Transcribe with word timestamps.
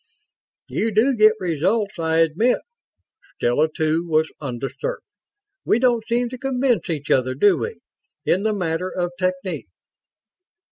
"You 0.67 0.89
do 0.91 1.13
get 1.15 1.33
results, 1.39 1.99
I 1.99 2.21
admit." 2.21 2.57
Stella, 3.35 3.67
too, 3.71 4.03
was 4.07 4.33
undisturbed. 4.41 5.03
"We 5.63 5.77
don't 5.77 6.03
seem 6.07 6.27
to 6.29 6.39
convince 6.39 6.89
each 6.89 7.11
other, 7.11 7.35
do 7.35 7.59
we, 7.59 7.81
in 8.25 8.41
the 8.41 8.51
matter 8.51 8.89
of 8.89 9.11
technique?" 9.19 9.67